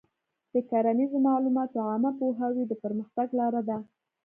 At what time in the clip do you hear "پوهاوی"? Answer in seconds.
2.19-2.63